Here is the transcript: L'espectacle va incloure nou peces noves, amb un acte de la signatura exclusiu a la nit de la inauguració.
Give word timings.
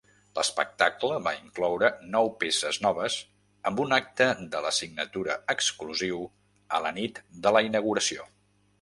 L'espectacle 0.37 1.19
va 1.27 1.33
incloure 1.39 1.91
nou 2.15 2.31
peces 2.45 2.81
noves, 2.87 3.19
amb 3.71 3.83
un 3.85 3.95
acte 3.99 4.29
de 4.57 4.65
la 4.69 4.75
signatura 4.81 5.39
exclusiu 5.59 6.29
a 6.79 6.85
la 6.89 6.99
nit 7.01 7.25
de 7.47 7.57
la 7.59 7.67
inauguració. 7.73 8.31